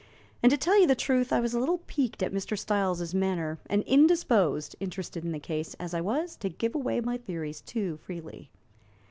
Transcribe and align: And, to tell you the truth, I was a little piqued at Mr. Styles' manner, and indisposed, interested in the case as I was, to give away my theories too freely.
And, 0.41 0.51
to 0.51 0.57
tell 0.57 0.81
you 0.81 0.87
the 0.87 0.95
truth, 0.95 1.31
I 1.31 1.39
was 1.39 1.53
a 1.53 1.59
little 1.59 1.77
piqued 1.85 2.23
at 2.23 2.33
Mr. 2.33 2.57
Styles' 2.57 3.13
manner, 3.13 3.59
and 3.67 3.83
indisposed, 3.83 4.75
interested 4.79 5.23
in 5.23 5.31
the 5.31 5.37
case 5.39 5.75
as 5.75 5.93
I 5.93 6.01
was, 6.01 6.35
to 6.37 6.49
give 6.49 6.73
away 6.73 7.01
my 7.01 7.17
theories 7.17 7.61
too 7.61 7.97
freely. 7.97 8.49